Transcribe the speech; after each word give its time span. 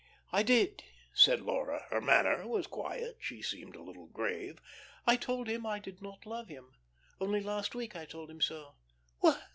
"I 0.31 0.41
did," 0.41 0.81
said 1.13 1.41
Laura. 1.41 1.85
Her 1.91 2.01
manner 2.01 2.47
was 2.47 2.65
quiet. 2.65 3.17
She 3.19 3.43
seemed 3.43 3.75
a 3.75 3.83
little 3.83 4.07
grave. 4.07 4.57
"I 5.05 5.15
told 5.15 5.47
him 5.47 5.63
I 5.63 5.77
did 5.77 6.01
not 6.01 6.25
love 6.25 6.47
him. 6.47 6.71
Only 7.19 7.39
last 7.43 7.75
week 7.75 7.95
I 7.95 8.05
told 8.05 8.31
him 8.31 8.41
so." 8.41 8.77